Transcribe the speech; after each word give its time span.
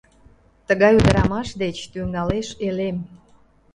Тыгай 0.67 0.93
ӱдырамаш 0.99 1.49
деч 1.61 1.77
тӱҥалеш 1.91 2.47
элем... 2.67 2.97